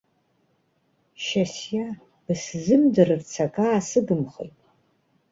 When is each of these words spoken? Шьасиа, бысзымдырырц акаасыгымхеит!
Шьасиа, 1.23 1.87
бысзымдырырц 2.25 3.31
акаасыгымхеит! 3.45 4.57